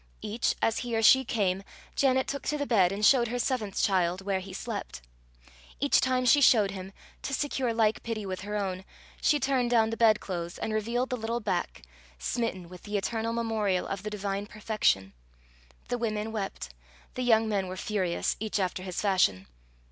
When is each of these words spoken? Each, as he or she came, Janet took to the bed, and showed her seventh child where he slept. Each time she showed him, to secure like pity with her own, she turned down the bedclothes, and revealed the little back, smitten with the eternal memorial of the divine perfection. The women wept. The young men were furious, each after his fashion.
Each, 0.23 0.55
as 0.63 0.79
he 0.79 0.95
or 0.97 1.03
she 1.03 1.23
came, 1.23 1.61
Janet 1.95 2.25
took 2.27 2.41
to 2.47 2.57
the 2.57 2.65
bed, 2.65 2.91
and 2.91 3.05
showed 3.05 3.27
her 3.27 3.37
seventh 3.37 3.79
child 3.83 4.19
where 4.21 4.39
he 4.39 4.51
slept. 4.51 5.03
Each 5.79 6.01
time 6.01 6.25
she 6.25 6.41
showed 6.41 6.71
him, 6.71 6.91
to 7.21 7.35
secure 7.35 7.71
like 7.71 8.01
pity 8.01 8.25
with 8.25 8.41
her 8.41 8.55
own, 8.57 8.83
she 9.21 9.39
turned 9.39 9.69
down 9.69 9.91
the 9.91 9.95
bedclothes, 9.97 10.57
and 10.57 10.73
revealed 10.73 11.11
the 11.11 11.17
little 11.17 11.39
back, 11.39 11.83
smitten 12.17 12.67
with 12.67 12.81
the 12.81 12.97
eternal 12.97 13.31
memorial 13.31 13.85
of 13.85 14.01
the 14.01 14.09
divine 14.09 14.47
perfection. 14.47 15.13
The 15.89 15.99
women 15.99 16.31
wept. 16.31 16.71
The 17.13 17.21
young 17.21 17.47
men 17.47 17.67
were 17.67 17.77
furious, 17.77 18.35
each 18.39 18.59
after 18.59 18.81
his 18.81 18.99
fashion. 18.99 19.45